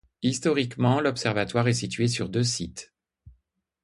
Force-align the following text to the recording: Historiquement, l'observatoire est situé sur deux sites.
Historiquement, 0.23 0.99
l'observatoire 0.99 1.67
est 1.67 1.75
situé 1.75 2.07
sur 2.07 2.27
deux 2.27 2.41
sites. 2.43 2.91